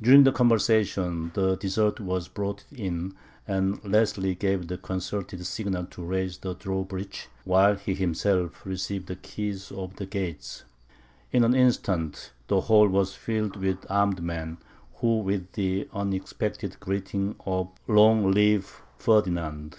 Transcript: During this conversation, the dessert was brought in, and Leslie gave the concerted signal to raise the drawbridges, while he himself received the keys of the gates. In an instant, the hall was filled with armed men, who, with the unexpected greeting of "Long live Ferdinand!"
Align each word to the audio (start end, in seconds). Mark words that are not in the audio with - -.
During 0.00 0.24
this 0.24 0.32
conversation, 0.32 1.32
the 1.34 1.54
dessert 1.54 2.00
was 2.00 2.28
brought 2.28 2.64
in, 2.72 3.14
and 3.46 3.78
Leslie 3.84 4.34
gave 4.34 4.68
the 4.68 4.78
concerted 4.78 5.44
signal 5.44 5.84
to 5.90 6.02
raise 6.02 6.38
the 6.38 6.54
drawbridges, 6.54 7.26
while 7.44 7.74
he 7.74 7.92
himself 7.94 8.64
received 8.64 9.06
the 9.06 9.16
keys 9.16 9.70
of 9.70 9.96
the 9.96 10.06
gates. 10.06 10.64
In 11.30 11.44
an 11.44 11.54
instant, 11.54 12.32
the 12.48 12.62
hall 12.62 12.88
was 12.88 13.14
filled 13.14 13.56
with 13.56 13.84
armed 13.90 14.22
men, 14.22 14.56
who, 14.94 15.18
with 15.18 15.52
the 15.52 15.86
unexpected 15.92 16.80
greeting 16.80 17.34
of 17.46 17.68
"Long 17.86 18.30
live 18.30 18.80
Ferdinand!" 18.96 19.76